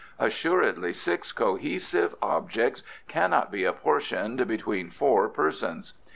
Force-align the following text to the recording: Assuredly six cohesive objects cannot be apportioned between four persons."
Assuredly 0.17 0.93
six 0.93 1.31
cohesive 1.31 2.15
objects 2.23 2.81
cannot 3.07 3.51
be 3.51 3.65
apportioned 3.65 4.47
between 4.47 4.89
four 4.89 5.29
persons." 5.29 5.93